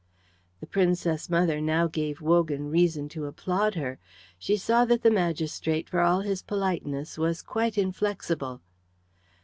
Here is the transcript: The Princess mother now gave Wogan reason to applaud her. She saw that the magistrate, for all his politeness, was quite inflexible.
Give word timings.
The 0.61 0.65
Princess 0.65 1.29
mother 1.29 1.61
now 1.61 1.85
gave 1.85 2.21
Wogan 2.21 2.71
reason 2.71 3.07
to 3.09 3.27
applaud 3.27 3.75
her. 3.75 3.99
She 4.39 4.57
saw 4.57 4.83
that 4.85 5.03
the 5.03 5.11
magistrate, 5.11 5.87
for 5.87 5.99
all 6.01 6.21
his 6.21 6.41
politeness, 6.41 7.19
was 7.19 7.43
quite 7.43 7.77
inflexible. 7.77 8.61